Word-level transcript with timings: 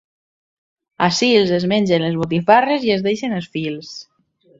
A 1.07 1.09
Sils, 1.17 1.51
es 1.57 1.67
mengen 1.73 2.05
les 2.05 2.17
botifarres 2.21 2.87
i 2.89 2.97
deixen 3.09 3.37
els 3.41 3.51
fils. 3.59 3.93